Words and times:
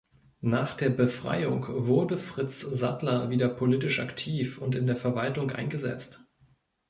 Nach 0.41 0.73
der 0.73 0.89
Befreiung 0.89 1.67
wurde 1.85 2.17
Fritz 2.17 2.61
Sattler 2.61 3.29
wieder 3.29 3.49
politisch 3.49 3.99
aktiv 3.99 4.57
und 4.59 4.73
in 4.73 4.87
der 4.87 4.95
Verwaltung 4.95 5.51
eingesetzt. 5.51 6.21